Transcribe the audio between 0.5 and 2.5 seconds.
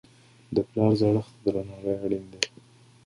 د پلار زړښت ته درناوی اړین دی.